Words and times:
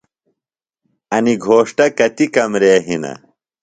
انیۡ 1.15 1.37
گھوݜٹہ 1.45 1.85
کتیۡ 1.97 2.31
کمرے 2.33 2.73
ہِنہ؟ 2.87 3.13